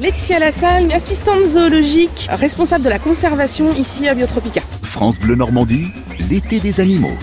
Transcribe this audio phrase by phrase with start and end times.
[0.00, 4.60] Laetitia Lassalle, assistante zoologique, responsable de la conservation ici à Biotropica.
[4.82, 5.86] France Bleu Normandie,
[6.28, 7.16] l'été des animaux.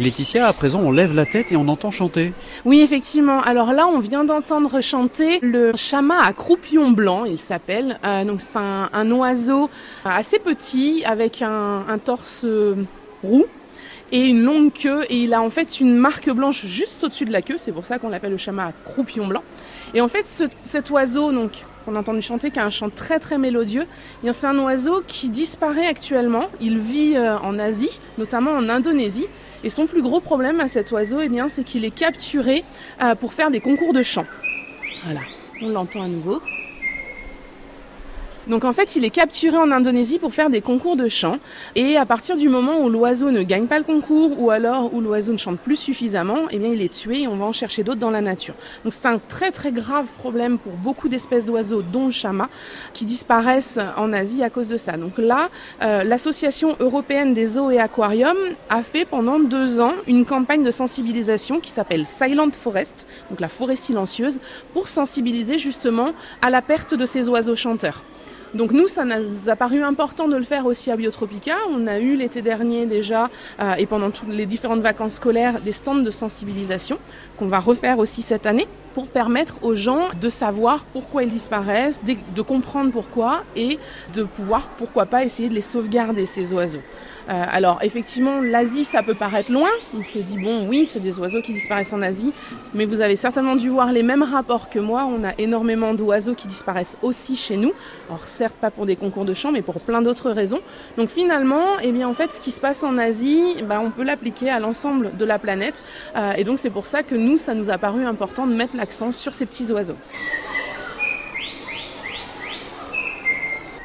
[0.00, 2.32] Laetitia, à présent, on lève la tête et on entend chanter.
[2.64, 3.40] Oui, effectivement.
[3.42, 7.98] Alors là, on vient d'entendre chanter le chamas à croupion blanc, il s'appelle.
[8.04, 9.70] Euh, donc c'est un, un, oiseau
[10.04, 12.74] assez petit avec un, un torse euh,
[13.22, 13.46] roux
[14.12, 17.32] et une longue queue et il a en fait une marque blanche juste au-dessus de
[17.32, 19.42] la queue, c'est pour ça qu'on l'appelle le chamas à croupion blanc.
[19.94, 21.52] Et en fait ce, cet oiseau donc
[21.84, 23.86] qu'on a entendu chanter qui a un chant très très mélodieux,
[24.24, 29.26] eh c'est un oiseau qui disparaît actuellement, il vit euh, en Asie, notamment en Indonésie
[29.62, 32.64] et son plus gros problème à cet oiseau eh bien c'est qu'il est capturé
[33.02, 34.26] euh, pour faire des concours de chant.
[35.04, 35.20] Voilà,
[35.62, 36.42] on l'entend à nouveau.
[38.46, 41.38] Donc en fait, il est capturé en Indonésie pour faire des concours de chant.
[41.74, 45.00] Et à partir du moment où l'oiseau ne gagne pas le concours ou alors où
[45.00, 47.84] l'oiseau ne chante plus suffisamment, eh bien il est tué et on va en chercher
[47.84, 48.54] d'autres dans la nature.
[48.84, 52.48] Donc c'est un très très grave problème pour beaucoup d'espèces d'oiseaux, dont le chamas,
[52.94, 54.96] qui disparaissent en Asie à cause de ça.
[54.96, 55.50] Donc là,
[55.82, 58.38] euh, l'association européenne des zoos et aquariums
[58.70, 63.48] a fait pendant deux ans une campagne de sensibilisation qui s'appelle Silent Forest, donc la
[63.48, 64.40] forêt silencieuse,
[64.72, 68.02] pour sensibiliser justement à la perte de ces oiseaux chanteurs.
[68.54, 71.54] Donc nous, ça nous a paru important de le faire aussi à Biotropica.
[71.70, 75.72] On a eu l'été dernier déjà, euh, et pendant toutes les différentes vacances scolaires, des
[75.72, 76.98] stands de sensibilisation
[77.36, 82.02] qu'on va refaire aussi cette année pour permettre aux gens de savoir pourquoi ils disparaissent,
[82.04, 83.78] de, comprendre pourquoi et
[84.14, 86.82] de pouvoir, pourquoi pas, essayer de les sauvegarder, ces oiseaux.
[87.28, 89.68] Euh, alors effectivement, l'Asie, ça peut paraître loin.
[89.96, 92.32] On se dit, bon, oui, c'est des oiseaux qui disparaissent en Asie,
[92.74, 95.04] mais vous avez certainement dû voir les mêmes rapports que moi.
[95.04, 97.72] On a énormément d'oiseaux qui disparaissent aussi chez nous.
[98.40, 100.60] Certes, pas pour des concours de chant, mais pour plein d'autres raisons.
[100.96, 104.02] Donc finalement, eh bien, en fait, ce qui se passe en Asie, bah, on peut
[104.02, 105.82] l'appliquer à l'ensemble de la planète.
[106.16, 108.78] Euh, et donc c'est pour ça que nous, ça nous a paru important de mettre
[108.78, 109.98] l'accent sur ces petits oiseaux.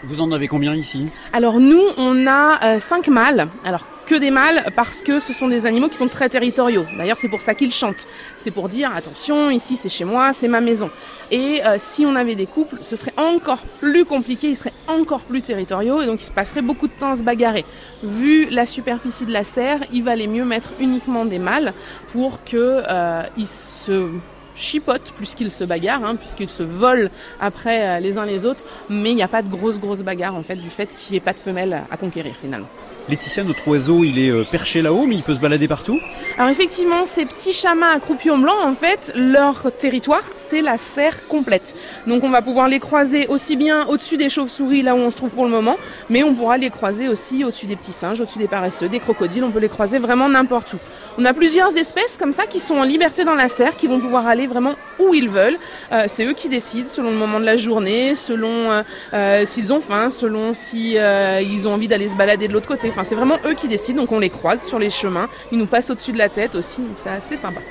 [0.06, 1.10] Vous en avez combien ici?
[1.34, 3.48] Alors nous, on a 5 euh, mâles.
[3.66, 6.86] Alors que des mâles parce que ce sont des animaux qui sont très territoriaux.
[6.98, 8.08] D'ailleurs, c'est pour ça qu'ils chantent.
[8.38, 10.90] C'est pour dire attention, ici c'est chez moi, c'est ma maison.
[11.32, 15.22] Et euh, si on avait des couples, ce serait encore plus compliqué, ils seraient encore
[15.22, 17.66] plus territoriaux et donc il se passerait beaucoup de temps à se bagarrer.
[18.04, 21.74] Vu la superficie de la serre, il valait mieux mettre uniquement des mâles
[22.08, 24.10] pour que euh, ils se
[24.56, 28.64] chipotent plus qu'ils se bagarrent, hein, puisqu'ils se volent après euh, les uns les autres,
[28.90, 31.18] mais il n'y a pas de grosse grosse bagarre en fait du fait qu'il n'y
[31.18, 32.68] ait pas de femelles à conquérir finalement.
[33.08, 36.00] Laetitia, notre oiseau, il est euh, perché là-haut, mais il peut se balader partout
[36.40, 41.28] Alors effectivement, ces petits chamas à croupion blanc, en fait, leur territoire, c'est la serre
[41.28, 41.76] complète.
[42.08, 45.18] Donc on va pouvoir les croiser aussi bien au-dessus des chauves-souris, là où on se
[45.18, 45.76] trouve pour le moment,
[46.10, 49.44] mais on pourra les croiser aussi au-dessus des petits singes, au-dessus des paresseux, des crocodiles,
[49.44, 50.78] on peut les croiser vraiment n'importe où.
[51.20, 54.00] On a plusieurs espèces comme ça qui sont en liberté dans la serre, qui vont
[54.00, 55.58] pouvoir aller vraiment où ils veulent.
[55.92, 58.84] Euh, c'est eux qui décident selon le moment de la journée, selon euh,
[59.14, 62.90] euh, s'ils ont faim, selon si ils ont envie d'aller se balader de l'autre côté.
[62.90, 65.28] Enfin, c'est vraiment eux qui décident, donc on les croise sur les chemins.
[65.52, 67.62] Ils nous passent au-dessus de la tête aussi, donc c'est assez sympa.